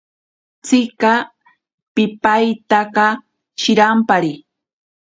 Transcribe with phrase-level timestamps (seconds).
[0.65, 1.13] Tsika
[1.93, 3.05] pipaitaka
[3.61, 4.33] shirampari.